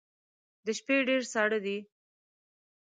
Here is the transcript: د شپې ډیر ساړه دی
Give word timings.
د 0.65 0.67
شپې 0.79 0.95
ډیر 1.07 1.21
ساړه 1.33 1.59
دی 1.65 1.77